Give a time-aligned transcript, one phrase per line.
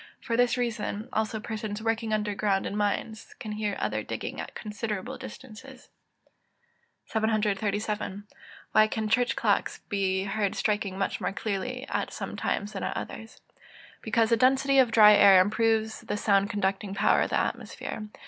[0.19, 4.41] For this reason, also, persons working under ground in mines can hear each other digging
[4.41, 5.89] at considerable distances.
[7.05, 8.23] 737.
[8.71, 12.97] Why can church clocks be heard striking much more clearly at some times than at
[12.97, 13.41] others?
[14.01, 18.07] Because the density of dry air improves the sound conducting power of the atmosphere.